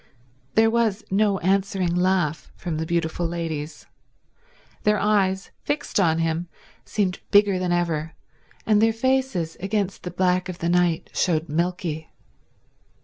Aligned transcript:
There 0.55 0.71
was 0.71 1.03
no 1.11 1.37
answering 1.41 1.93
laugh 1.93 2.51
from 2.55 2.77
the 2.77 2.87
beautiful 2.87 3.27
ladies. 3.27 3.85
Their 4.81 4.97
eyes, 4.97 5.51
fixed 5.63 5.99
on 5.99 6.17
him, 6.17 6.47
seemed 6.83 7.19
bigger 7.29 7.59
than 7.59 7.71
ever, 7.71 8.13
and 8.65 8.81
their 8.81 8.93
faces 8.93 9.57
against 9.59 10.01
the 10.01 10.09
black 10.09 10.49
of 10.49 10.57
the 10.57 10.69
night 10.69 11.11
showed 11.13 11.49
milky. 11.49 12.09